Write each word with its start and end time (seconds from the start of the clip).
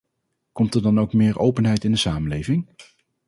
Komt 0.51 0.75
er 0.75 0.81
dan 0.81 0.99
ook 0.99 1.13
meer 1.13 1.37
openheid 1.39 1.83
in 1.83 1.91
de 1.91 1.97
samenleving? 1.97 2.67